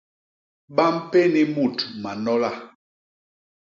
[0.75, 2.49] Ba mpéni mut manola.